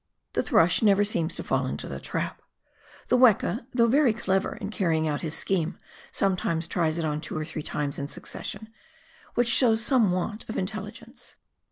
The 0.33 0.41
thrush 0.41 0.81
never 0.81 1.03
seems 1.03 1.35
to 1.35 1.43
fall 1.43 1.67
into 1.67 1.87
the 1.87 1.99
trap. 1.99 2.41
The 3.09 3.17
weka, 3.19 3.67
though 3.71 3.85
very 3.85 4.13
clever 4.13 4.55
in 4.55 4.71
carrying 4.71 5.07
out 5.07 5.21
his 5.21 5.35
scheme, 5.37 5.77
sometimes 6.11 6.67
tries 6.67 6.97
it 6.97 7.05
on 7.05 7.21
two 7.21 7.37
or 7.37 7.45
three 7.45 7.61
times 7.61 7.99
in 7.99 8.07
succession, 8.07 8.69
which 9.35 9.47
shows 9.47 9.85
some 9.85 10.11
want 10.11 10.49
of 10.49 10.57
in 10.57 10.65
telligence. 10.65 11.35